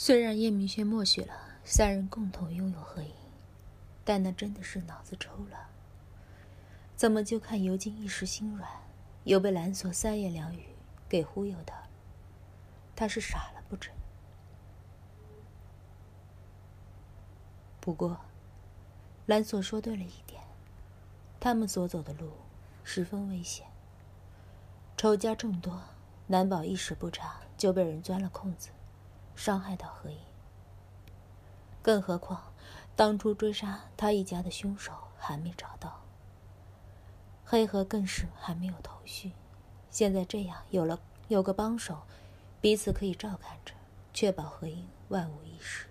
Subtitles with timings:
[0.00, 3.12] 虽然叶明轩默许了三人共同拥有合影，
[4.04, 5.70] 但那真的是脑子抽了。
[6.94, 8.70] 怎么就看尤金一时心软，
[9.24, 10.66] 又被蓝锁三言两语
[11.08, 11.88] 给忽悠到了？
[12.94, 13.92] 他是傻了不成？
[17.80, 18.20] 不过，
[19.26, 20.40] 蓝锁说对了一点，
[21.40, 22.30] 他们所走的路
[22.84, 23.66] 十分危险，
[24.96, 25.82] 仇家众多，
[26.28, 28.68] 难保一时不察就被人钻了空子。
[29.38, 30.18] 伤害到何影，
[31.80, 32.52] 更何况
[32.96, 36.02] 当初追杀他一家的凶手还没找到，
[37.44, 39.30] 黑河更是还没有头绪。
[39.90, 42.02] 现在这样有了有个帮手，
[42.60, 43.72] 彼此可以照看着，
[44.12, 45.86] 确保何影万无一失。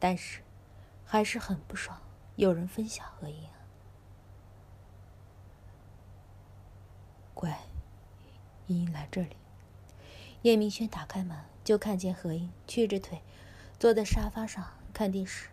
[0.00, 0.42] 但是，
[1.04, 2.02] 还是很不爽，
[2.34, 3.62] 有人分享何影啊！
[7.32, 7.60] 乖，
[8.66, 9.36] 莹莹来这里。
[10.42, 11.38] 叶明轩打开门。
[11.66, 13.20] 就看见何英屈着腿，
[13.76, 14.64] 坐在沙发上
[14.94, 15.48] 看电视。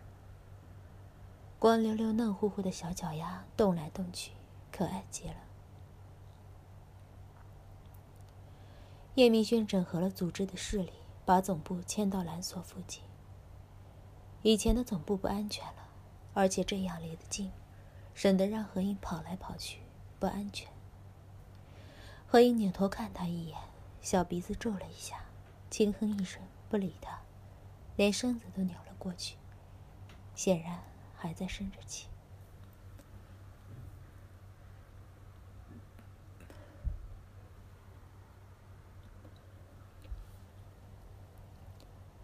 [1.58, 4.30] 光溜溜、嫩乎乎的小脚丫动来动去，
[4.70, 5.34] 可爱极了。
[9.16, 10.92] 叶明轩整合了组织的势力，
[11.24, 13.02] 把总部迁到蓝锁附近。
[14.42, 15.88] 以前的总部不安全了，
[16.32, 17.50] 而且这样离得近，
[18.14, 19.80] 省得让何英跑来跑去，
[20.20, 20.70] 不安全。
[22.28, 23.58] 何英扭头看他一眼，
[24.00, 25.23] 小鼻子皱了一下。
[25.76, 27.18] 轻哼一声，不理他，
[27.96, 29.34] 连身子都扭了过去，
[30.32, 30.84] 显然
[31.16, 32.06] 还在生着气。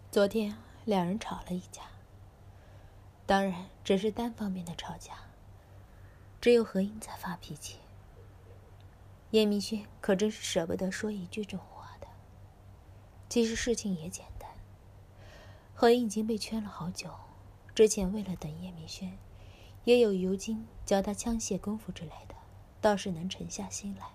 [0.09, 0.55] 昨天
[0.85, 1.81] 两人吵了一架，
[3.25, 5.17] 当然只是单方面的吵架，
[6.39, 7.79] 只有何英在发脾气。
[9.31, 11.70] 叶明轩可真是舍不得说一句重话。
[13.31, 14.51] 其实事情也简单，
[15.73, 17.09] 何英已经被圈了好久。
[17.73, 19.17] 之前为了等叶明轩，
[19.85, 22.35] 也有尤金教他枪械功夫之类的，
[22.81, 24.07] 倒是能沉下心来。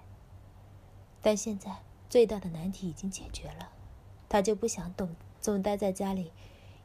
[1.22, 1.78] 但现在
[2.10, 3.72] 最大的难题已经解决了，
[4.28, 6.30] 他就不想总总待在家里，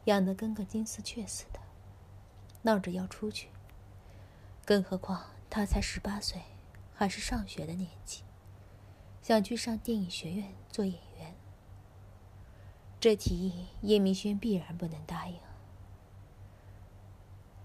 [0.06, 1.60] 养得跟个金丝雀似的，
[2.62, 3.50] 闹着要出去。
[4.64, 6.42] 更何况他才十八岁，
[6.94, 8.24] 还是上学的年纪，
[9.22, 11.11] 想去上电影学院做演员。
[13.02, 15.36] 这提议，叶明轩必然不能答应。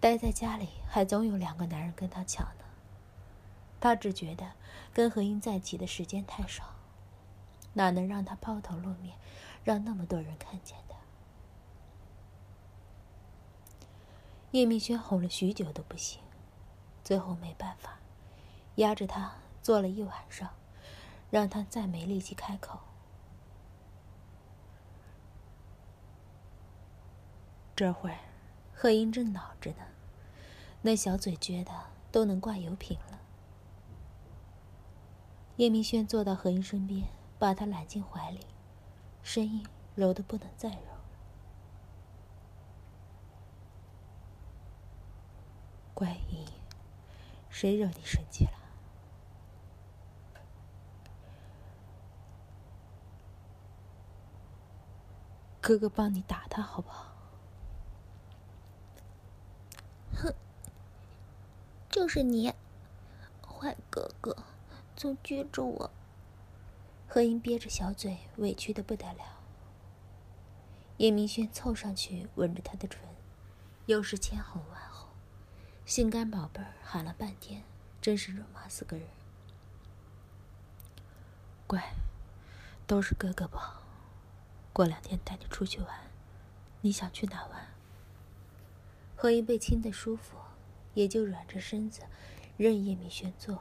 [0.00, 2.64] 待在家里，还总有两个男人跟他抢呢。
[3.78, 4.52] 他只觉得
[4.94, 6.70] 跟何英在一起的时间太少，
[7.74, 9.18] 哪能让他抛头露面，
[9.62, 10.94] 让那么多人看见的？
[14.52, 16.22] 叶明轩哄了许久都不行，
[17.04, 17.98] 最后没办法，
[18.76, 20.54] 压着他坐了一晚上，
[21.28, 22.78] 让他再没力气开口。
[27.76, 28.16] 这会儿，
[28.74, 29.84] 贺英正恼着呢，
[30.80, 31.70] 那小嘴撅的
[32.10, 33.20] 都能挂油瓶了。
[35.56, 37.06] 叶明轩坐到何英身边，
[37.38, 38.40] 把她揽进怀里，
[39.22, 41.04] 声音柔的不能再柔了。
[45.92, 46.46] 乖英，
[47.50, 48.52] 谁惹你生气了？
[55.60, 57.15] 哥哥帮你打他好不好？
[60.16, 60.34] 哼
[61.90, 62.52] 就是你，
[63.42, 64.36] 坏哥哥，
[64.96, 65.90] 总撅着我。
[67.08, 69.38] 何英憋着小嘴，委屈的不得了。
[70.96, 73.00] 叶明轩凑上去吻着她的唇，
[73.86, 75.08] 又是千哄万哄，
[75.84, 77.62] 心肝宝贝儿喊了半天，
[78.00, 79.06] 真是肉麻死个人。
[81.66, 81.94] 乖，
[82.86, 83.82] 都是哥哥不好。
[84.72, 85.88] 过两天带你出去玩，
[86.80, 87.68] 你想去哪玩？
[89.16, 90.36] 何英被亲得舒服。
[90.94, 92.04] 也就软着身子，
[92.56, 93.60] 任叶明轩作为。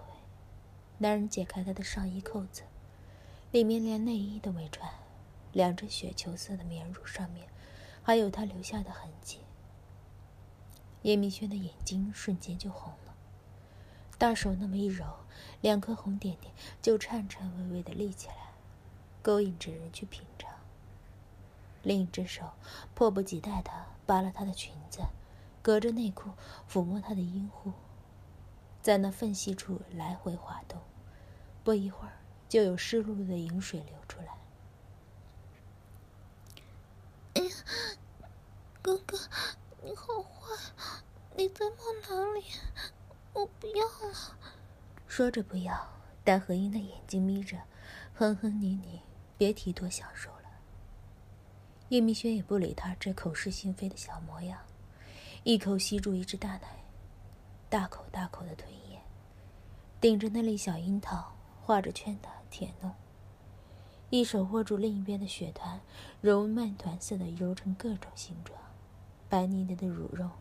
[0.99, 2.61] 男人解开她的上衣扣子，
[3.51, 4.89] 里面连内衣都没穿，
[5.51, 7.49] 两只雪球色的棉乳上面，
[8.01, 9.39] 还有他留下的痕迹。
[11.01, 13.13] 叶明轩的眼睛瞬间就红了，
[14.17, 15.05] 大手那么一揉，
[15.59, 18.53] 两颗红点点就颤颤巍巍的立起来，
[19.21, 20.49] 勾引着人去品尝。
[21.83, 22.51] 另一只手
[22.93, 23.71] 迫不及待的
[24.05, 25.01] 扒了她的裙子。
[25.65, 26.29] 隔着内裤
[26.69, 27.73] 抚摸他的阴户，
[28.83, 30.79] 在那缝隙处来回滑动，
[31.63, 34.37] 不一会儿就有湿漉漉的饮水流出来。
[37.33, 37.55] 哎呀，
[38.79, 39.17] 哥哥，
[39.81, 41.01] 你好坏！
[41.35, 41.77] 你在摸
[42.07, 42.45] 哪里？
[43.33, 44.37] 我不要了。
[45.07, 45.89] 说着不要，
[46.23, 47.57] 但何英的眼睛眯着，
[48.13, 49.01] 哼哼你你，
[49.35, 50.59] 别提多享受了。
[51.89, 54.59] 叶明轩也不理他这口是心非的小模样，
[55.45, 56.83] 一口吸住一只大奶，
[57.69, 58.99] 大口大口的吞咽，
[60.01, 62.91] 顶着那粒小樱桃画着圈的舔弄，
[64.09, 65.79] 一手握住另一边的血团，
[66.19, 68.59] 揉面团似的揉成各种形状，
[69.29, 70.31] 白腻腻的乳肉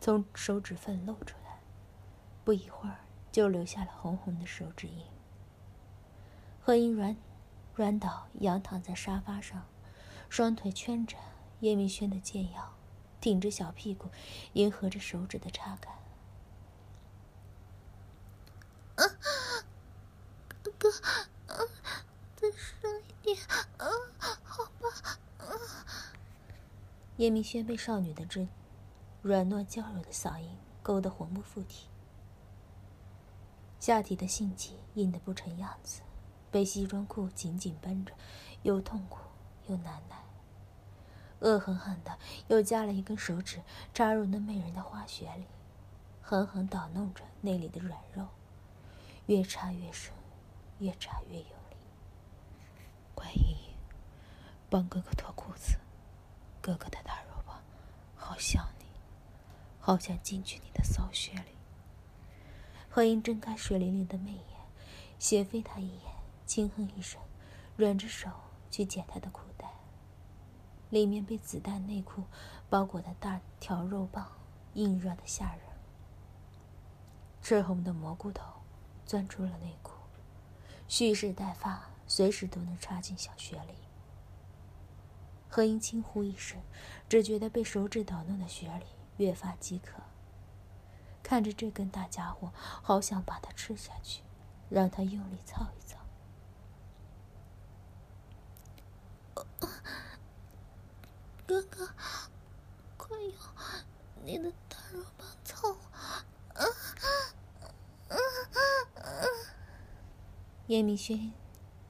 [0.00, 1.60] 从手指缝露出来，
[2.42, 2.96] 不一会儿
[3.30, 5.04] 就留下了红红的手指印。
[6.60, 7.16] 何英软。
[7.76, 9.62] 软倒，仰躺在沙发上，
[10.28, 11.16] 双腿圈着
[11.60, 12.74] 叶明轩的剑腰，
[13.22, 14.10] 挺着小屁股，
[14.54, 15.94] 迎合着手指的插感。
[18.96, 19.02] 啊，
[20.62, 20.90] 哥哥，
[22.34, 23.38] 再深一点，
[23.78, 23.86] 啊，
[24.42, 25.18] 好吧。
[25.38, 25.46] 啊
[27.16, 28.48] 叶明轩被少女的这
[29.20, 31.86] 软糯娇柔的嗓音勾得魂不附体，
[33.78, 36.02] 下体的性器硬得不成样子。
[36.50, 38.12] 被西装裤紧紧绷着，
[38.62, 39.20] 又痛苦
[39.68, 40.21] 又难耐。
[41.42, 42.18] 恶狠狠的
[42.48, 43.60] 又加了一根手指
[43.92, 45.44] 插入那媚人的花穴里，
[46.20, 48.28] 狠狠捣弄着那里的软肉，
[49.26, 50.12] 越插越深，
[50.78, 51.76] 越插越有力。
[53.14, 53.74] 关依依，
[54.70, 55.78] 帮哥哥脱裤子，
[56.60, 57.60] 哥哥的大肉棒，
[58.14, 58.86] 好想你，
[59.80, 61.56] 好想进去你的骚穴里。
[62.88, 64.44] 何英睁开水灵灵的媚眼，
[65.18, 66.12] 斜飞他一眼。
[66.44, 67.18] 轻哼一声，
[67.76, 68.28] 软着手
[68.70, 69.51] 去捡他的裤子。
[70.92, 72.24] 里面被子弹内裤
[72.68, 74.30] 包裹的大条肉棒，
[74.74, 75.64] 硬软的吓人。
[77.40, 78.44] 赤红的蘑菇头
[79.06, 79.94] 钻出了内裤，
[80.86, 83.72] 蓄势待发，随时都能插进小穴里。
[85.48, 86.60] 何英轻呼一声，
[87.08, 88.84] 只觉得被手指捣弄的穴里
[89.16, 90.02] 越发饥渴。
[91.22, 92.52] 看着这根大家伙，
[92.82, 94.20] 好想把它吃下去，
[94.68, 95.96] 让它用力操一操。
[101.46, 101.88] 哥哥，
[102.96, 103.32] 快用
[104.24, 105.74] 你的大肉棒操我！
[106.54, 106.64] 啊
[108.08, 108.16] 啊
[109.00, 109.04] 啊！
[110.68, 111.32] 叶明轩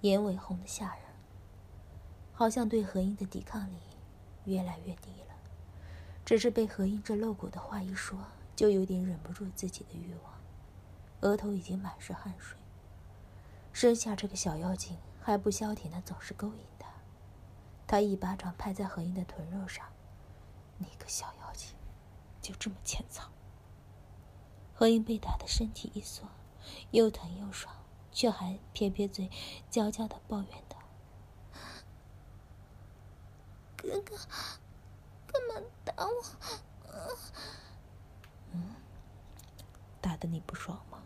[0.00, 1.04] 眼尾红的吓人，
[2.32, 3.78] 好像对何英的抵抗力
[4.44, 5.34] 越来越低了。
[6.24, 8.18] 只是被何英这露骨的话一说，
[8.56, 10.32] 就有点忍不住自己的欲望，
[11.20, 12.58] 额头已经满是汗水。
[13.72, 16.71] 生下这个小妖精还不消停的，总是勾引。
[17.92, 19.84] 他一巴掌拍在何英的臀肉上
[20.80, 21.76] ，“你个小妖精，
[22.40, 23.28] 就这么欠操！”
[24.72, 26.26] 何英被打的身体一缩，
[26.92, 27.76] 又疼又爽，
[28.10, 29.30] 却还撇撇嘴，
[29.68, 30.78] 娇娇的抱怨道
[33.76, 34.16] ：“哥哥，
[35.26, 36.24] 干嘛打我
[38.52, 38.74] ？”“嗯，
[40.00, 41.02] 打的你不爽吗？”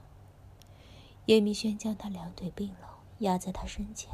[1.26, 2.88] 叶明轩将他两腿并拢，
[3.18, 4.08] 压在他身前。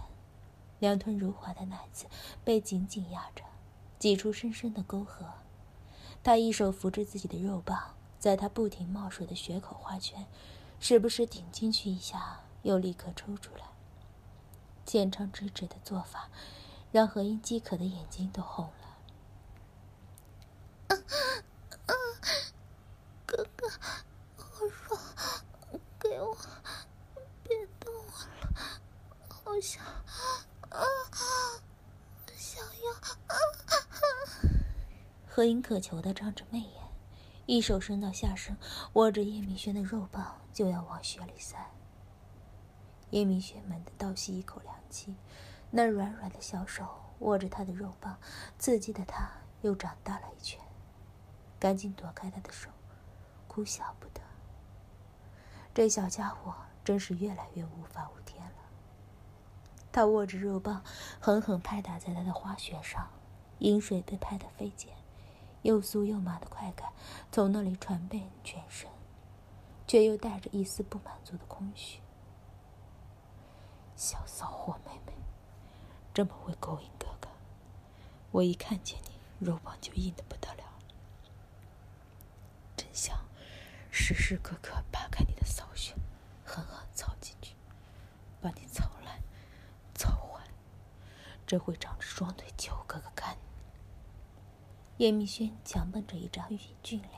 [0.83, 2.07] 两团如滑的奶子
[2.43, 3.45] 被紧紧压着，
[4.01, 5.25] 挤出深深的沟壑。
[6.25, 10.27] 他一手扶着自己的肉棒，在他不停冒水的血口画圈，
[10.81, 13.63] 时不时顶进去一下，又立刻抽出来。
[14.85, 16.29] 浅尝直止的做法，
[16.91, 18.73] 让何英饥渴的眼睛都红了。
[23.25, 23.69] 哥哥，
[24.37, 25.01] 好爽，
[26.01, 26.37] 给我，
[27.45, 28.81] 别动我了，
[29.29, 29.81] 好想。
[30.73, 30.81] 啊！
[32.35, 32.93] 想要
[33.27, 33.37] 啊！
[35.35, 36.83] 何英渴求的张着媚眼，
[37.47, 38.55] 一手伸到下身，
[38.93, 41.71] 握着叶明轩的肉棒就要往血里塞。
[43.09, 45.17] 叶明轩猛地倒吸一口凉气，
[45.71, 46.87] 那软软的小手
[47.21, 48.19] 握着他的肉棒，
[48.59, 49.27] 刺激的他
[49.63, 50.61] 又长大了一圈，
[51.59, 52.69] 赶紧躲开他的手，
[53.49, 54.21] 哭笑不得。
[55.73, 58.57] 这小家伙真是越来越无法无天了。
[59.91, 60.85] 他握着肉棒，
[61.19, 63.09] 狠狠拍打在他的花穴上，
[63.61, 64.93] 阴水被拍得飞溅，
[65.63, 66.93] 又酥又麻的快感
[67.31, 68.91] 从那里传遍全身，
[69.87, 72.01] 却又带着一丝不满足的空虚。
[73.97, 75.13] 小骚货妹妹，
[76.13, 77.29] 这么会勾引哥哥，
[78.33, 80.65] 我一看见你，肉棒就硬得不得了，
[82.77, 83.17] 真想
[83.91, 85.95] 时时刻刻扒开你的骚穴，
[86.45, 87.55] 狠狠操进去，
[88.41, 89.23] 把你操烂。
[89.95, 90.43] 操坏，
[91.47, 93.12] 这会长着双腿求哥哥。
[95.03, 96.49] 叶明轩强绷着一张
[96.81, 97.11] 俊脸，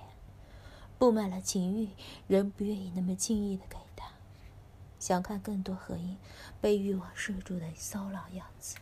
[0.96, 1.90] 布满了情欲，
[2.26, 4.10] 仍不愿意那么轻易的给他，
[4.98, 6.16] 想看更多何英
[6.62, 8.78] 被欲望摄住的骚扰样子。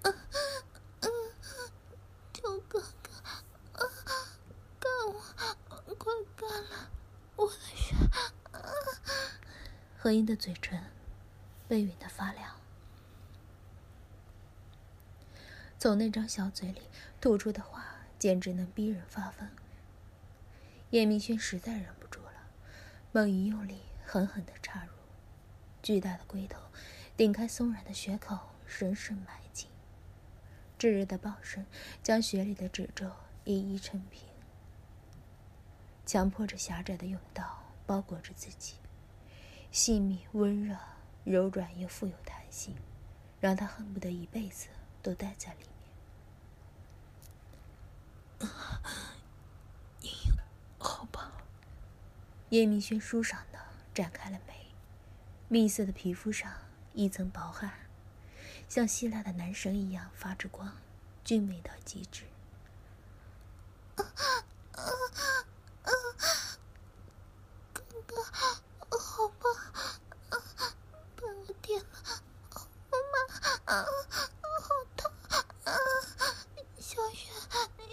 [0.00, 0.08] 啊
[2.32, 3.10] 求哥哥，
[4.78, 6.90] 干我，快干了
[7.36, 7.94] 我的血！
[9.98, 10.82] 何英的嘴唇。
[11.68, 12.59] 被吮的发凉，
[15.80, 16.82] 从那张小嘴里
[17.22, 17.86] 吐出的话
[18.18, 19.48] 简直能逼人发疯。
[20.90, 22.32] 叶明轩实在忍不住了，
[23.12, 24.92] 猛一用力，狠狠的插入，
[25.82, 26.60] 巨大的龟头
[27.16, 29.70] 顶开松软的血口，深深埋进。
[30.76, 31.64] 炙热的爆声
[32.02, 33.10] 将血里的褶皱
[33.44, 34.28] 一一撑平，
[36.04, 38.74] 强迫着狭窄的甬道包裹着自己，
[39.72, 40.76] 细密温热、
[41.24, 42.74] 柔软又富有弹性，
[43.40, 44.68] 让他恨不得一辈子
[45.02, 45.58] 都待在里
[48.40, 48.50] 面。
[50.78, 51.32] 好吧。
[52.50, 53.58] 叶明轩舒爽的
[53.94, 54.66] 展开了眉，
[55.48, 56.52] 蜜色的皮肤上
[56.94, 57.72] 一层薄汗，
[58.68, 60.76] 像希腊的男神一样发着光，
[61.22, 62.24] 俊美到极致。
[63.94, 64.04] 哥
[68.06, 68.22] 哥，
[68.98, 69.44] 好吧，
[70.30, 71.86] 把我点了，
[72.90, 73.14] 妈妈，
[73.76, 75.12] 好痛，
[76.78, 77.30] 小雪，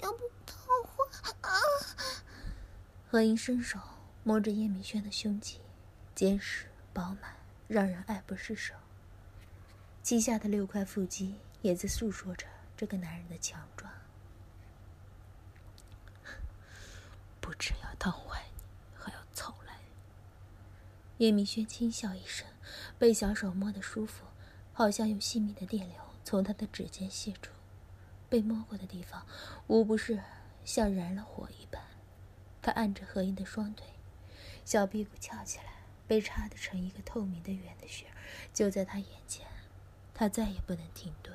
[0.01, 1.05] 要不等会
[1.41, 1.49] 啊？
[3.09, 3.79] 何英伸手
[4.25, 5.61] 摸着叶明轩的胸肌，
[6.13, 8.73] 坚实饱满，让人爱不释手。
[10.03, 12.45] 膝下的六块腹肌也在诉说着
[12.75, 13.89] 这个男人的强壮。
[17.39, 19.77] 不只要烫坏你，还要操烂。
[21.17, 22.45] 叶明轩轻笑一声，
[22.99, 24.25] 被小手摸得舒服，
[24.73, 27.53] 好像有细密的电流从他的指尖泄出。
[28.27, 29.25] 被摸过的地方，
[29.67, 30.21] 无不是
[30.65, 31.81] 像燃了火一般。
[32.67, 33.87] 他按着何英的双腿，
[34.65, 38.07] 小屁股翘起来，被插得成一个透明的圆的穴
[38.53, 39.47] 就在他眼前，
[40.13, 41.33] 他再也不能停顿，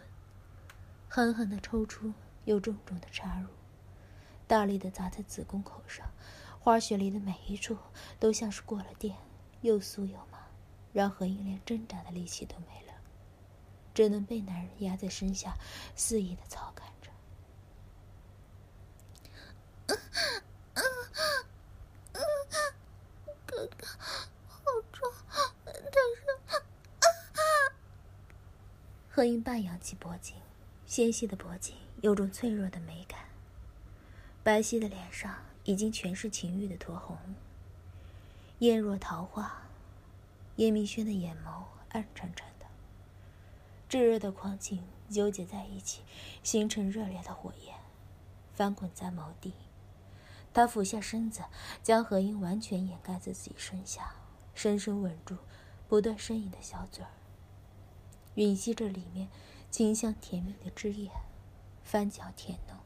[1.09, 2.13] 狠狠的抽出，
[2.45, 3.49] 又重重的插入，
[4.47, 6.07] 大力的砸在子宫口上，
[6.61, 7.79] 花穴里的每一处
[8.21, 9.17] 都像是过了电，
[9.63, 10.39] 又酥又麻，
[10.93, 12.93] 让何英连挣扎的力气都没了，
[13.95, 15.55] 只能被男人压在身下，
[15.97, 17.11] 肆意的操干着。
[23.45, 23.87] 哥哥，
[24.49, 25.13] 好重，
[25.65, 26.23] 但是……
[29.23, 30.35] 何英半仰起脖颈，
[30.85, 33.21] 纤细的脖颈有种脆弱的美感。
[34.43, 37.17] 白皙的脸上已经全是情欲的酡红，
[38.59, 39.63] 艳若桃花。
[40.57, 42.67] 叶明轩的眼眸暗沉沉的，
[43.89, 46.03] 炙热的狂情纠结在一起，
[46.43, 47.77] 形成热烈的火焰，
[48.53, 49.53] 翻滚在眸地。
[50.53, 51.45] 他俯下身子，
[51.81, 54.17] 将何英完全掩盖在自己身下，
[54.53, 55.37] 深深吻住
[55.87, 57.11] 不断呻吟的小嘴儿，
[58.35, 59.29] 吮吸着里面
[59.71, 61.11] 清香甜蜜的汁液，
[61.83, 62.77] 翻搅舔弄，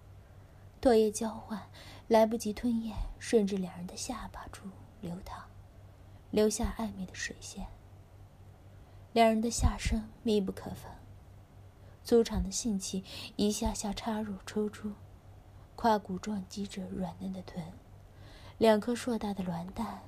[0.81, 1.69] 唾液交换，
[2.09, 4.69] 来不及吞咽，顺着两人的下巴处
[5.01, 5.45] 流淌，
[6.31, 7.67] 留下暧昧的水线。
[9.13, 10.91] 两人的下身密不可分，
[12.05, 13.05] 粗长的性器
[13.37, 14.93] 一下下插入抽出。
[15.75, 17.63] 胯骨撞击着软嫩的臀，
[18.59, 20.03] 两颗硕大的卵蛋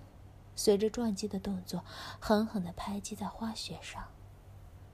[0.56, 1.84] 随着撞击的动作
[2.18, 4.08] 狠狠地拍击在花穴上，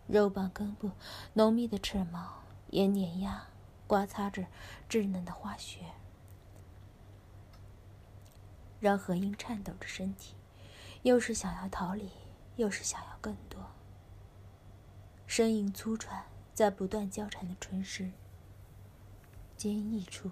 [0.07, 0.91] 肉棒根部
[1.33, 3.49] 浓密的翅毛也碾压、
[3.87, 4.47] 刮擦着
[4.89, 5.95] 稚嫩的花穴，
[8.81, 10.35] 让何英颤抖着身体，
[11.03, 12.11] 又是想要逃离，
[12.57, 13.71] 又是想要更多。
[15.27, 18.13] 呻吟粗喘在不断交缠的唇石
[19.57, 20.31] 坚毅处。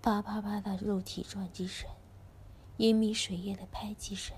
[0.00, 1.88] 啪啪啪的肉体撞击声，
[2.76, 4.36] 阴密水液的拍击声，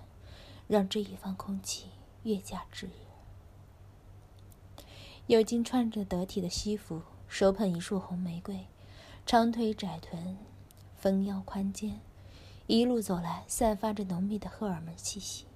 [0.67, 1.91] 让这一方空气
[2.25, 3.04] 越加炙热。
[5.27, 8.67] 有金穿着得体的西服，手捧一束红玫瑰，
[9.25, 10.37] 长腿窄臀，
[10.95, 12.01] 丰腰宽肩，
[12.67, 15.47] 一路走来，散发着浓密的荷尔蒙气息。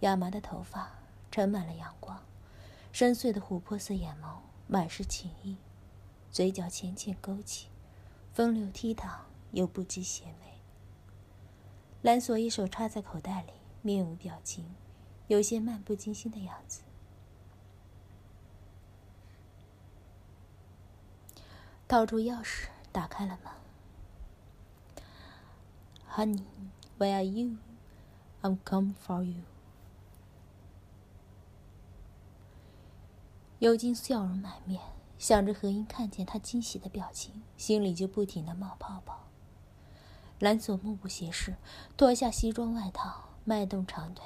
[0.00, 2.24] 亚麻的头发盛满了阳光，
[2.90, 5.58] 深邃的琥珀色眼眸满是情意，
[6.30, 7.68] 嘴角浅浅勾起。
[8.32, 9.10] 风流倜傥
[9.50, 10.60] 又不羁邪魅。
[12.00, 13.52] 蓝锁一手插在口袋里，
[13.82, 14.74] 面无表情，
[15.26, 16.80] 有些漫不经心的样子。
[21.88, 23.52] 掏出钥匙，打开了门。
[26.10, 26.44] Honey,
[26.98, 27.56] where are you?
[28.42, 29.42] I'm coming for you.
[33.58, 34.80] 尤金笑容满面。
[35.18, 39.24] 想着何英看见他惊喜的表情，心里就不停的冒泡泡。
[40.38, 41.56] 蓝锁目不斜视，
[41.96, 44.24] 脱下西装外套，迈动长腿。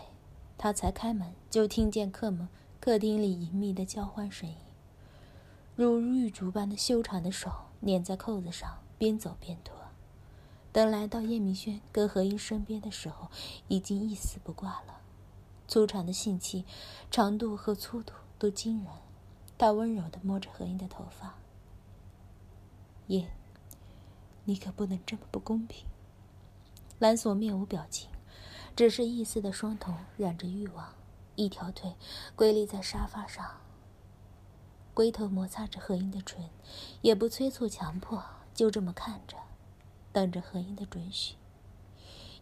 [0.59, 2.47] 他才开门，就听见客门
[2.79, 4.57] 客厅里隐秘的交欢声音，
[5.75, 7.51] 如玉竹般的修长的手
[7.81, 9.75] 捻在扣子上，边走边脱。
[10.71, 13.31] 等来到叶明轩跟何英身边的时候，
[13.69, 15.01] 已经一丝不挂了。
[15.67, 16.67] 粗长的性器，
[17.11, 18.93] 长度和粗度都惊人。
[19.57, 21.37] 他温柔的摸着何英的头发，
[23.07, 23.31] 燕，
[24.45, 25.87] 你可不能这么不公平。
[26.99, 28.11] 蓝锁面无表情，
[28.75, 30.95] 只是一丝的双瞳染着欲望，
[31.37, 31.95] 一条腿
[32.35, 33.62] 跪立在沙发上，
[34.95, 36.51] 龟头摩擦着何英的唇，
[37.01, 38.23] 也不催促强迫，
[38.55, 39.37] 就这么看着，
[40.13, 41.37] 等着何英的准许。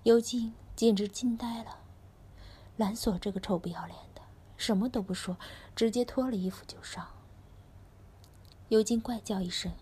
[0.02, 1.78] 尤金简直惊呆了，
[2.76, 4.23] 蓝锁这个臭不要脸的，
[4.57, 5.37] 什么都不说，
[5.76, 7.07] 直接脱了衣服就上。
[8.69, 9.73] 尤金怪叫一声，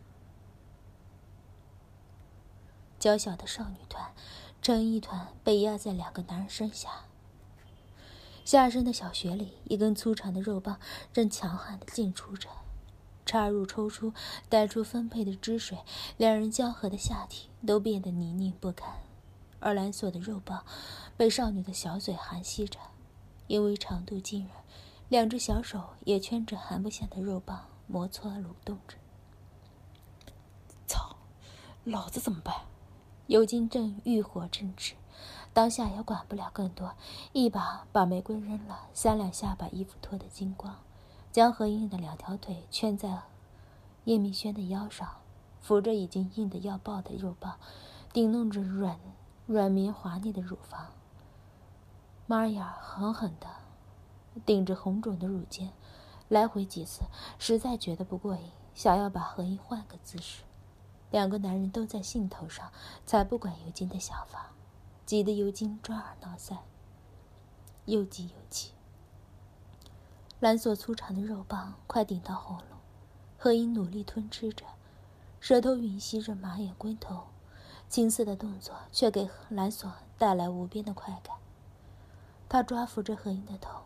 [2.98, 4.12] 娇小的少女团
[4.60, 7.07] 成一团，被压在两个男人身下。
[8.49, 10.81] 下身的小穴里，一根粗长的肉棒
[11.12, 12.49] 正强悍的进出着，
[13.26, 14.14] 插入、抽出，
[14.49, 15.76] 带出分配的汁水，
[16.17, 19.02] 两人交合的下体都变得泥泞不堪。
[19.61, 20.64] 而蓝锁的肉棒
[21.14, 22.78] 被少女的小嘴含吸着，
[23.49, 24.52] 因为长度惊人，
[25.11, 27.67] 两只小手也圈着含不下的肉棒。
[27.87, 28.97] 摩擦蠕动着，
[30.87, 31.17] 操！
[31.85, 32.55] 老子怎么办？
[33.26, 34.95] 尤金正欲火正炽，
[35.58, 36.94] 当下也管不了更多，
[37.32, 40.76] 一把把玫瑰扔了，三两下把衣服脱得精光，
[41.32, 43.22] 将何英的两条腿圈在
[44.04, 45.16] 叶明轩的腰上，
[45.60, 47.58] 扶着已经硬得要爆的肉棒，
[48.12, 49.00] 顶弄着软
[49.46, 50.92] 软绵滑腻的乳房。
[52.28, 53.48] 玛雅狠狠地
[54.46, 55.72] 顶着红肿的乳尖。
[56.28, 57.00] 来回几次，
[57.36, 60.44] 实在觉得不过瘾，想要把何英换个姿势。
[61.10, 62.70] 两个男人都在兴头上，
[63.04, 64.52] 才不管尤金的想法，
[65.08, 66.58] 急得尤金抓耳挠腮，
[67.86, 68.72] 又急又气。
[70.38, 72.78] 蓝锁粗长的肉棒快顶到喉咙，
[73.38, 74.66] 何英努力吞吃着，
[75.40, 77.28] 舌头吮吸着马眼龟头，
[77.88, 81.38] 青涩的动作却给蓝锁带来无边的快感。
[82.46, 83.84] 他抓扶着何英的头。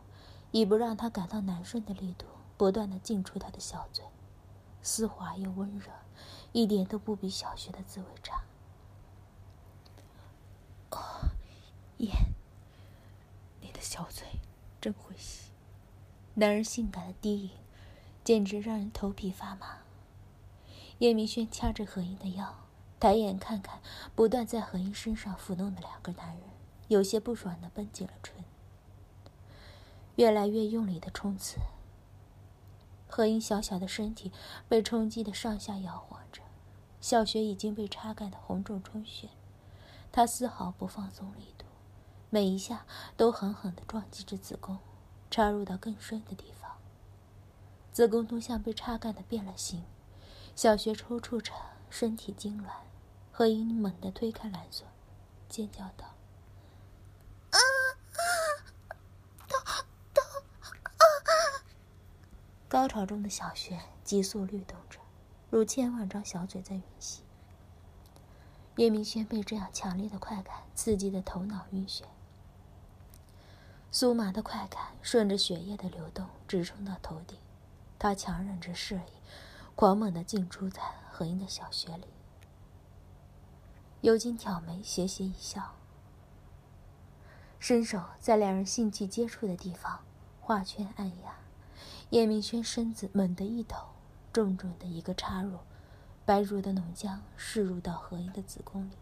[0.50, 2.26] 以不让他感到难受的力度，
[2.56, 4.04] 不断的进出他的小嘴，
[4.82, 5.86] 丝滑又温热，
[6.50, 8.42] 一点都不比小学的滋味差。
[10.90, 10.98] 哦，
[12.02, 12.34] 燕，
[13.60, 14.26] 你的小嘴
[14.80, 15.52] 真会吸。
[16.34, 17.50] 男人性感的低吟，
[18.24, 19.78] 简直让人头皮发麻。
[20.98, 22.56] 叶明轩掐着何英的腰，
[22.98, 23.80] 抬眼看看
[24.16, 26.48] 不断在何英身上抚弄的两个男人，
[26.88, 28.42] 有些不爽的绷紧了唇。
[30.16, 31.58] 越来越用力的冲刺，
[33.06, 34.32] 何英小小的身体
[34.68, 36.42] 被冲击的上下摇晃着，
[37.00, 39.28] 小穴已经被插干的红肿充血，
[40.10, 41.64] 他丝毫不放松力度，
[42.34, 44.78] 每一下都狠狠的撞击着子宫，
[45.30, 46.78] 插入到更深的地方。
[47.92, 49.84] 子宫都像被插干的变了形，
[50.56, 51.52] 小穴抽搐着，
[51.90, 52.70] 身体痉挛，
[53.30, 54.86] 何英猛地推开蓝锁，
[55.46, 56.06] 尖叫道
[57.50, 57.58] 啊
[58.16, 58.24] 啊。
[62.66, 64.98] 高潮中的小穴急速律动着，
[65.50, 67.24] 如千万张小嘴在吮吸。
[68.76, 72.04] 叶明轩被这样强烈的快感刺激的头脑晕眩，
[73.92, 77.38] 酥麻的快感顺着血液的流动直冲到头顶，
[77.98, 79.12] 他强忍着射意，
[79.76, 82.06] 狂猛的进出在何英的小穴里。
[84.00, 85.74] 尤金挑眉斜斜一笑，
[87.58, 90.00] 伸手在两人性器接触的地方
[90.40, 91.34] 画圈按压。
[92.08, 93.76] 叶明轩身子猛地一抖，
[94.32, 95.58] 重重的一个插入，
[96.24, 98.94] 白如的浓浆渗入到何英的子宫里。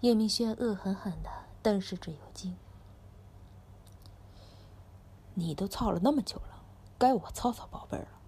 [0.00, 1.30] 叶明轩恶狠狠地
[1.62, 2.56] 瞪视着尤金
[5.34, 6.62] ：“你都操了那么久了，
[6.98, 8.20] 该我操操宝贝儿了。”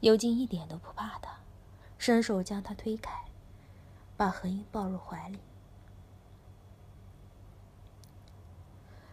[0.00, 1.38] 尤金一点都不怕他，
[1.96, 3.24] 伸手将他推开，
[4.16, 5.38] 把何英抱入怀里。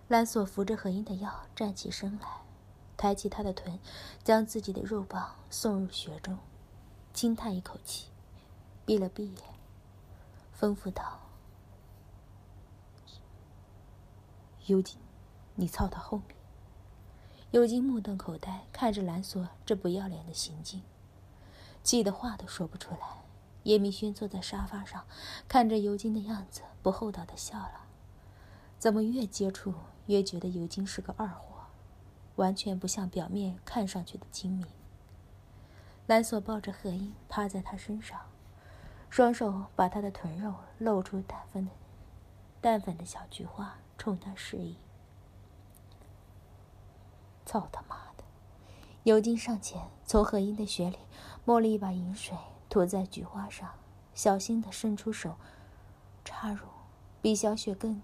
[0.08, 2.42] 蓝锁扶着何英的腰，站起身来。
[2.98, 3.80] 抬起他的臀，
[4.26, 6.38] 将自己的肉棒送入穴中，
[7.14, 8.10] 轻叹一口气，
[8.86, 9.44] 闭了闭眼，
[10.60, 11.20] 吩咐道
[14.70, 14.98] ：“尤金，
[15.56, 16.38] 你操他后面。”
[17.52, 20.84] 尤金目瞪口呆，看着蓝锁这不要脸的行径，
[21.84, 23.24] 气得话都说不出来。
[23.64, 25.06] 叶明轩坐在沙发上，
[25.48, 27.88] 看着尤金的样子，不厚道的笑了。
[28.78, 29.74] 怎么越接触
[30.06, 31.66] 越觉得尤金是个二货？
[32.36, 34.66] 完全不像表面看上去的精明。
[36.06, 38.20] 蓝锁抱着何英，趴在他身上，
[39.10, 41.72] 双手把他的臀肉露出淡粉的、
[42.62, 44.78] 淡粉的小菊花，冲他示意。
[47.46, 48.24] 操他妈的！
[49.04, 50.98] 尤金上前，从何英的血里
[51.44, 52.38] 摸了一把银水，
[52.70, 53.74] 涂在菊花上，
[54.14, 55.36] 小心的伸出手，
[56.24, 56.66] 插入
[57.22, 58.02] 比小雪更、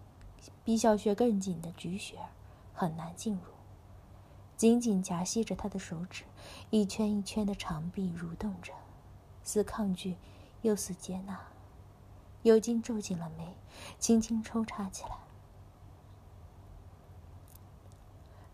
[0.63, 2.17] 比小雪更紧的菊穴，
[2.73, 3.41] 很难进入。
[4.57, 6.23] 紧紧夹吸着他的手指，
[6.71, 8.73] 一圈一圈的长臂蠕动着，
[9.43, 10.17] 似抗拒，
[10.61, 11.39] 又似接纳。
[12.41, 13.55] 尤金皱紧了眉，
[13.99, 15.24] 轻轻抽插起来。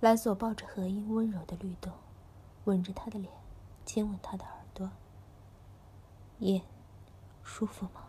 [0.01, 1.93] 蓝索抱着何英，温柔的律动，
[2.63, 3.31] 吻着她的脸，
[3.85, 4.89] 亲吻她的耳朵。
[6.39, 6.63] 夜，
[7.43, 8.07] 舒服吗？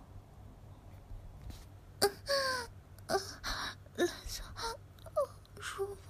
[3.97, 4.43] 蓝索，
[5.61, 6.01] 舒服。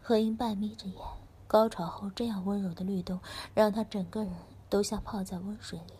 [0.00, 1.04] 何英半眯着眼，
[1.48, 3.18] 高潮后这样温柔的律动，
[3.54, 4.32] 让他整个人
[4.70, 5.94] 都像泡在温水里，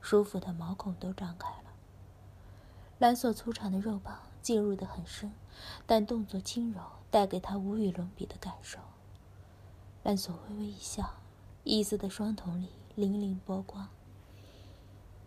[0.00, 1.64] 舒服的毛孔都张开了。
[2.96, 5.32] 蓝索粗长的肉棒进入的很深，
[5.86, 8.78] 但动作轻柔，带给他无与伦比的感受。
[10.02, 11.14] 兰索微微一笑，
[11.64, 13.88] 异色的双瞳里粼粼波光，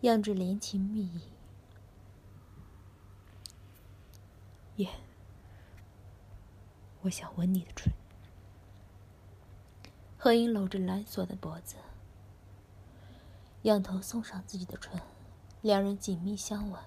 [0.02, 1.22] 漾着怜情蜜意。
[4.76, 4.92] 燕，
[7.02, 7.92] 我想吻你的唇。
[10.20, 11.78] 何英搂着蓝索的脖子，
[13.64, 15.02] 仰头送上自己的唇，
[15.68, 16.80] 两人紧密相吻，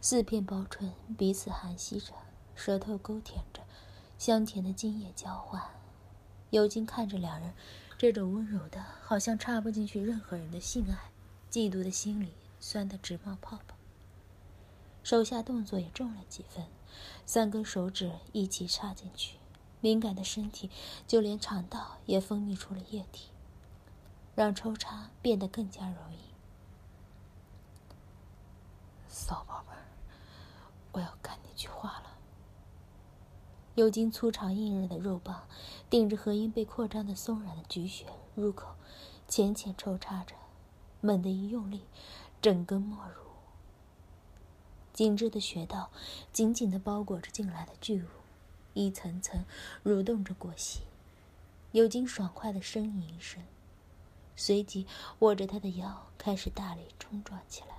[0.00, 2.12] 四片薄唇彼此含吸着，
[2.56, 3.62] 舌头勾舔着，
[4.18, 5.62] 香甜的精液交换。
[6.50, 7.54] 尤金看着两人
[7.96, 11.12] 这种温柔的，好像插不进去任何人的性爱，
[11.48, 13.76] 嫉妒的心里酸得直冒泡泡。
[15.04, 16.66] 手下动作也重了几分，
[17.24, 19.38] 三根手指一起插进去。
[19.80, 20.68] 敏感的身体，
[21.06, 23.28] 就连肠道也分泌出了液体，
[24.34, 26.33] 让抽插变得更加容易。
[29.14, 29.86] 骚宝贝儿，
[30.90, 32.18] 我要干你菊花了。
[33.76, 35.46] 尤金粗长硬韧的肉棒，
[35.88, 38.74] 顶着何英被扩张的松软的菊穴入口，
[39.28, 40.34] 浅浅抽插着，
[41.00, 41.84] 猛地一用力，
[42.42, 43.22] 整根没入。
[44.92, 45.90] 紧致的穴道
[46.32, 48.08] 紧紧地包裹着进来的巨物。
[48.74, 49.44] 一层层
[49.84, 50.80] 蠕动着过膝，
[51.70, 53.40] 尤金爽快的呻吟一声，
[54.34, 54.88] 随即
[55.20, 57.73] 握着他的腰开始大力冲撞起来。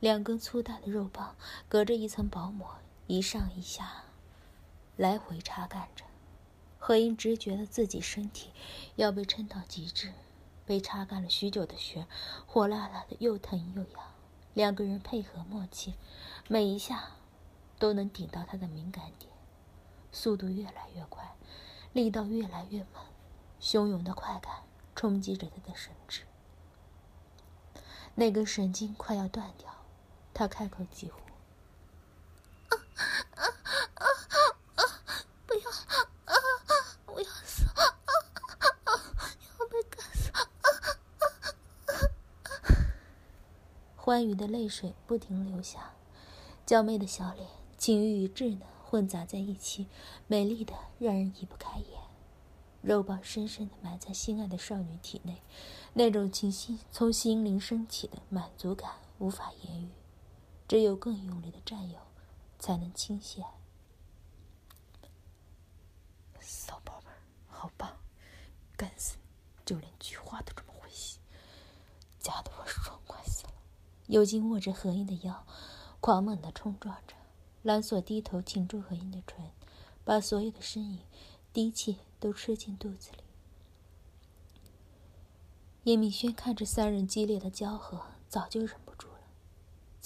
[0.00, 1.36] 两根粗大的肉棒
[1.68, 4.04] 隔着一层薄膜，一上一下
[4.96, 6.04] 来回插干着。
[6.78, 8.50] 何英只觉得自己身体
[8.94, 10.12] 要被撑到极致，
[10.64, 12.06] 被插干了许久的穴
[12.46, 14.12] 火辣辣的又疼又痒。
[14.54, 15.94] 两个人配合默契。
[16.48, 17.10] 每一下
[17.78, 19.32] 都能顶到他的敏感点，
[20.12, 21.34] 速度越来越快，
[21.92, 23.04] 力道越来越猛，
[23.60, 24.62] 汹涌的快感
[24.94, 26.22] 冲击着他的神智。
[28.14, 29.75] 那根神经快要断掉，
[30.38, 31.18] 他开口疾呼
[32.68, 32.76] ：“啊
[33.36, 33.48] 啊
[34.74, 34.84] 啊！
[35.46, 35.70] 不要
[36.26, 36.34] 啊！
[37.06, 37.64] 我要死！
[37.64, 38.92] 啊啊！
[39.58, 40.30] 要被干死！”
[43.96, 45.94] 欢愉的泪水不停流下。
[46.66, 49.86] 娇媚的小脸，情欲与稚嫩混杂在一起，
[50.26, 52.02] 美丽的让人移不开眼。
[52.82, 55.40] 肉棒深深的埋在心爱的少女体内，
[55.94, 59.88] 那种清新从心灵升起的满足感无法言语，
[60.68, 61.98] 只有更用力的占有，
[62.58, 63.44] 才能倾泻。
[66.40, 67.96] 骚宝贝儿，好棒，
[68.76, 71.18] 干死你，就连菊花都这么会吸，
[72.20, 73.52] 夹得我爽快死了。
[74.06, 75.46] 尤金握着何英的腰。
[75.98, 77.16] 狂猛地冲撞着，
[77.62, 79.50] 蓝索低头擒住何英的唇，
[80.04, 81.00] 把所有的身影、
[81.52, 83.24] 低气都吃进肚子里。
[85.82, 88.78] 叶明轩看着三人激烈的交合，早就忍，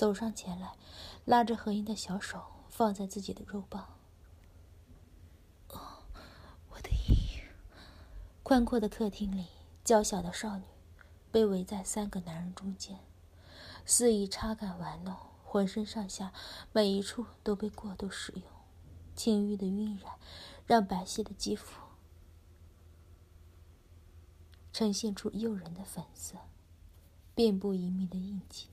[0.01, 0.73] 走上前来，
[1.27, 3.99] 拉着何英的小手放在自己的肉棒。
[5.69, 6.05] 哦，
[6.71, 7.43] 我的阴。
[8.43, 9.49] 宽阔的客厅里，
[9.85, 10.65] 娇小的少女
[11.31, 13.01] 被围在三个男人中间，
[13.85, 15.15] 肆意插干玩弄。
[15.45, 16.33] 浑身上下
[16.73, 18.43] 每一处都被过度使用，
[19.15, 20.15] 情欲的晕染
[20.65, 21.79] 让白皙的肌肤
[24.73, 26.39] 呈现出诱人的粉色，
[27.35, 28.69] 遍布隐秘的印记。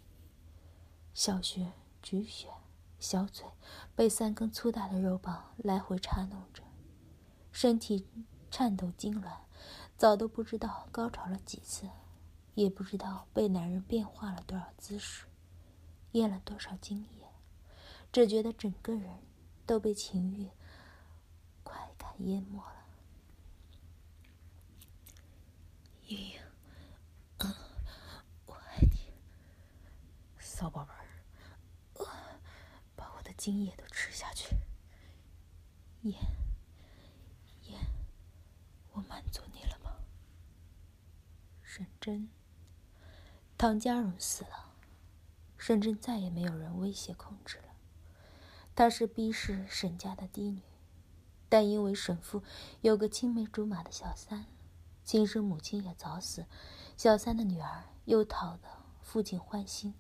[1.18, 2.48] 小穴、菊穴、
[3.00, 3.44] 小嘴
[3.96, 6.62] 被三根粗大的肉棒来回插弄着，
[7.52, 8.08] 身体
[8.52, 9.40] 颤抖痉挛，
[9.98, 11.90] 早都不知道高潮了几次，
[12.54, 15.26] 也不知道被男人变化了多少姿势。
[16.12, 17.28] 咽了多少精液，
[18.12, 19.24] 只觉得整个人
[19.66, 20.52] 都被情欲、
[21.64, 22.86] 快感淹没了。
[26.06, 26.40] 莹莹，
[28.46, 29.12] 我爱你，
[30.38, 30.92] 骚宝贝，
[33.38, 34.58] 精液都吃下去。
[36.02, 36.13] 咽，
[37.63, 37.80] 咽，
[38.93, 39.97] 我满足你了吗？
[41.62, 42.30] 沈真，
[43.58, 44.73] 唐家荣死了。
[45.58, 47.63] 沈真再也没有人威胁控制了。
[48.76, 50.62] 她是逼氏沈家的嫡女，
[51.50, 52.43] 但因为沈父
[52.82, 54.45] 有个青梅竹马的小三，
[55.04, 56.45] 亲生母亲也早死，
[56.95, 58.69] 小三的女儿又讨得
[59.02, 59.93] 父亲欢心，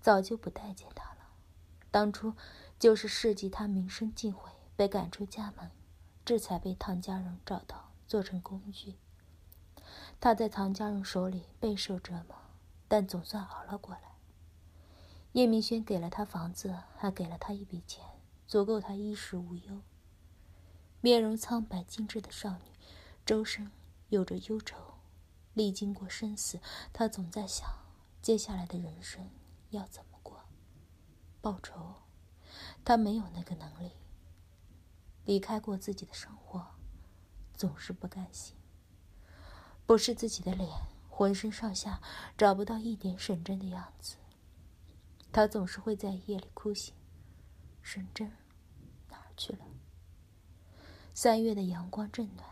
[0.00, 1.28] 早就不待见他了。
[1.90, 2.34] 当初
[2.80, 5.70] 就是事迹他名声尽毁，被赶出家门，
[6.24, 8.96] 这才被唐家人找到，做成工具。
[10.18, 12.34] 他在唐家人手里备受折磨，
[12.88, 14.16] 但总算熬了过来。
[15.32, 18.02] 叶明轩给了他房子，还给了他一笔钱，
[18.46, 19.82] 足够他衣食无忧。
[21.02, 22.72] 面容苍白精致的少女，
[23.26, 23.70] 周身
[24.08, 24.94] 有着忧愁。
[25.52, 26.60] 历经过生死，
[26.94, 27.68] 她总在想，
[28.22, 29.28] 接下来的人生
[29.68, 30.44] 要怎么过？
[31.42, 31.96] 报仇，
[32.84, 33.92] 他没有那个能力。
[35.24, 36.74] 离开过自己的生活，
[37.54, 38.56] 总是不甘心。
[39.86, 40.68] 不是自己的脸，
[41.08, 42.00] 浑身上下
[42.36, 44.16] 找不到一点沈真的样子。
[45.32, 46.94] 他总是会在夜里哭醒，
[47.82, 48.32] 沈真
[49.08, 49.64] 哪儿去了？
[51.12, 52.48] 三月的阳光正暖，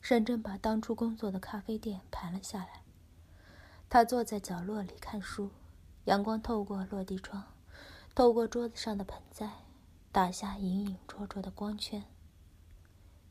[0.00, 2.82] 沈真把当初工作的咖啡店盘了下来。
[3.90, 5.50] 他坐在角落里看书，
[6.04, 7.53] 阳光透过落地窗，
[8.14, 9.50] 透过桌子上的盆栽，
[10.12, 12.04] 打下隐隐绰绰的光圈。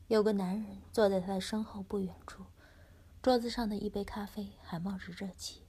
[0.08, 2.44] 有个男人坐在他的身后不远处，
[3.22, 5.62] 桌子上的一杯咖啡还冒着热气。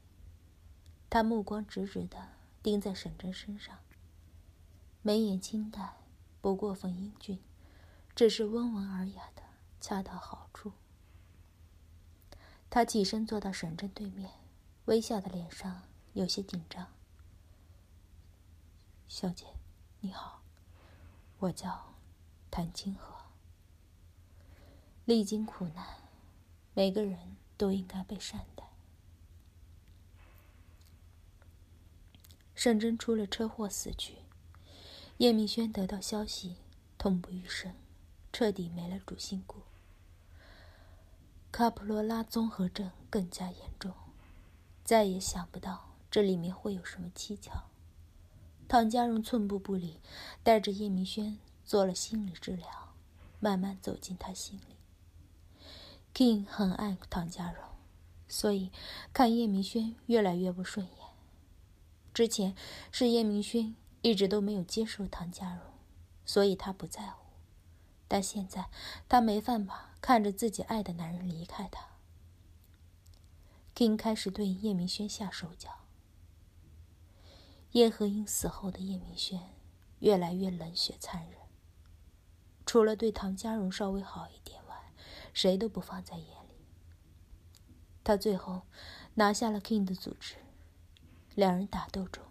[1.10, 2.28] 他目光直直的
[2.62, 3.80] 盯在沈真身上，
[5.02, 5.94] 眉眼清淡，
[6.42, 7.40] 不过分英俊，
[8.14, 9.42] 只是温文尔雅的
[9.80, 10.74] 恰到好处。
[12.70, 14.30] 他起身坐到沈真对面，
[14.86, 16.86] 微笑的脸上有些紧张。
[19.18, 19.46] 小姐，
[20.02, 20.42] 你好，
[21.40, 21.94] 我叫
[22.52, 23.16] 谭清河。
[25.06, 25.88] 历经苦难，
[26.74, 28.66] 每个人都应该被善待。
[32.56, 34.18] 沈真出了车祸死去，
[35.20, 36.58] 叶明轩得到消息，
[36.98, 37.74] 痛不欲生，
[38.34, 39.62] 彻底没了主心骨。
[41.54, 43.94] 卡普罗拉综合症更加严重，
[44.84, 47.70] 再也想不到这里面会有什么蹊跷。
[48.68, 50.00] 唐家荣寸步不离，
[50.44, 52.94] 带着叶明轩做了心理治疗，
[53.40, 54.76] 慢慢走进他心里。
[56.14, 57.64] King 很爱唐家荣，
[58.28, 58.72] 所以
[59.14, 60.96] 看叶明轩越来越不顺眼。
[62.14, 62.56] 之前
[62.92, 65.62] 是叶明轩一直都没有接受唐家荣，
[66.26, 67.26] 所以他不在乎。
[68.08, 68.70] 但现在
[69.08, 71.88] 他没办法看着自己爱的男人离开他。
[73.76, 75.85] King 开始对叶明轩下手脚。
[77.76, 79.50] 叶和英死后的叶明轩
[80.00, 81.38] 越来越冷血残忍，
[82.66, 84.94] 除了对唐家荣稍微好一点外。
[85.34, 86.56] 谁都不放在眼里。
[88.02, 88.62] 他最后
[89.16, 90.36] 拿下了 King 的组织，
[91.34, 92.24] 两人打斗中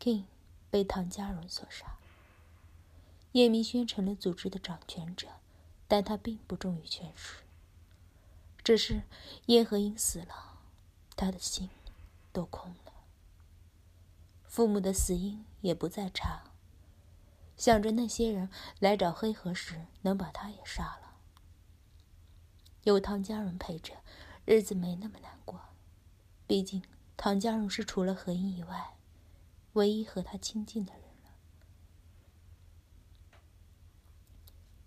[0.00, 0.24] ，King
[0.68, 1.96] 被唐家荣所杀。
[3.30, 5.28] 叶明轩成了组织的掌权者，
[5.86, 7.44] 但他并不重于权势。
[8.64, 9.02] 只是
[9.46, 10.58] 叶和英死了，
[11.14, 11.70] 他的心
[12.32, 12.87] 都空了。
[14.48, 16.42] 父母的死因也不再查，
[17.56, 18.48] 想着那些人
[18.80, 21.14] 来找黑河时能把他也杀了。
[22.84, 23.92] 有唐家荣陪着，
[24.46, 25.60] 日子没那么难过。
[26.46, 26.82] 毕竟
[27.16, 28.96] 唐家荣是除了何英以外，
[29.74, 31.30] 唯一和他亲近的人了。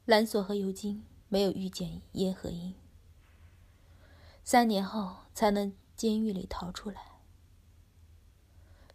[0.06, 2.74] 蓝索和尤金没有遇见叶和英，
[4.44, 7.11] 三年后才能监狱里逃出来。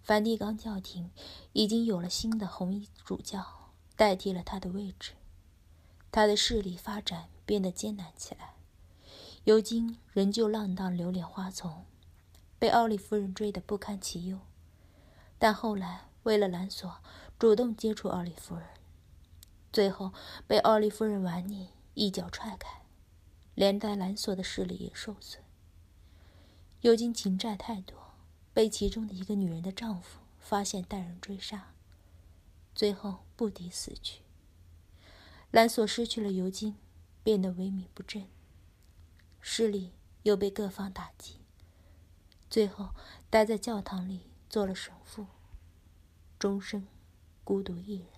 [0.07, 1.11] 梵蒂冈教廷
[1.53, 5.14] 已经有了新的红衣主教，代替了他的位置，
[6.12, 8.55] 他的势力发展变得艰难起来。
[9.42, 11.85] 尤金仍旧浪荡流连花丛，
[12.57, 14.38] 被奥利夫人追得不堪其忧。
[15.40, 16.99] 但后来为了兰索，
[17.37, 18.64] 主动接触奥利夫人，
[19.73, 20.12] 最后
[20.47, 22.83] 被奥利夫人玩腻，一脚踹开，
[23.57, 25.42] 连带兰索的势力也受损。
[26.83, 28.06] 尤金情债太多，
[28.57, 31.75] 被其中的一个女人的丈夫发现，带人追杀，
[32.75, 34.23] 最后不敌死去。
[35.51, 36.75] 兰索失去了尤金，
[37.23, 38.27] 变得萎靡不振。
[39.42, 39.92] 势力
[40.23, 41.35] 又被各方打击，
[42.49, 42.95] 最后
[43.29, 45.27] 待在教堂里做了神父，
[46.38, 46.87] 终生
[47.45, 48.15] 孤独一人。